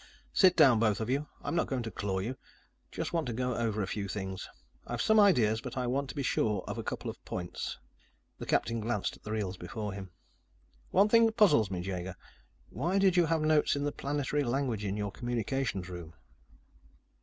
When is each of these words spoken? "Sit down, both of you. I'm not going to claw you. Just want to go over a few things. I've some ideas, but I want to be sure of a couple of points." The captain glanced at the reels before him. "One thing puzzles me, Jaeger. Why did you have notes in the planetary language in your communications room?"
"Sit 0.33 0.55
down, 0.55 0.79
both 0.79 0.99
of 0.99 1.11
you. 1.11 1.27
I'm 1.43 1.53
not 1.55 1.67
going 1.67 1.83
to 1.83 1.91
claw 1.91 2.17
you. 2.17 2.35
Just 2.91 3.13
want 3.13 3.27
to 3.27 3.33
go 3.33 3.53
over 3.55 3.83
a 3.83 3.87
few 3.87 4.07
things. 4.07 4.49
I've 4.87 4.99
some 4.99 5.19
ideas, 5.19 5.61
but 5.61 5.77
I 5.77 5.85
want 5.85 6.09
to 6.09 6.15
be 6.15 6.23
sure 6.23 6.63
of 6.67 6.79
a 6.79 6.83
couple 6.83 7.07
of 7.07 7.23
points." 7.23 7.77
The 8.39 8.47
captain 8.47 8.79
glanced 8.79 9.15
at 9.17 9.21
the 9.21 9.31
reels 9.31 9.57
before 9.57 9.93
him. 9.93 10.09
"One 10.89 11.07
thing 11.07 11.31
puzzles 11.31 11.69
me, 11.69 11.81
Jaeger. 11.81 12.15
Why 12.71 12.97
did 12.97 13.15
you 13.15 13.27
have 13.27 13.41
notes 13.41 13.75
in 13.75 13.83
the 13.83 13.91
planetary 13.91 14.43
language 14.43 14.83
in 14.85 14.97
your 14.97 15.11
communications 15.11 15.87
room?" 15.87 16.15